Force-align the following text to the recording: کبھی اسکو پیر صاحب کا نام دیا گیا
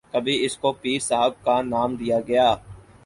کبھی 0.13 0.35
اسکو 0.45 0.71
پیر 0.81 0.99
صاحب 1.09 1.33
کا 1.45 1.55
نام 1.63 1.89
دیا 1.95 2.19
گیا 2.27 2.47